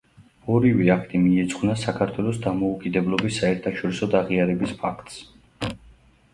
[0.53, 5.25] ორივე აქტი მიეძღვნა საქართველოს დამოუკიდებლობის საერთაშორისოდ აღიარების ფაქტს.